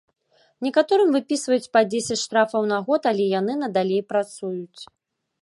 Некаторым 0.67 1.09
выпісваюць 1.15 1.71
па 1.77 1.83
дзесяць 1.91 2.17
штрафаў 2.23 2.67
на 2.73 2.81
год, 2.89 3.01
але 3.13 3.23
яны 3.39 3.53
надалей 3.67 4.01
працуюць. 4.17 4.81